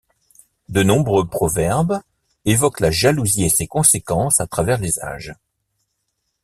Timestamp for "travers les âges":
4.47-5.35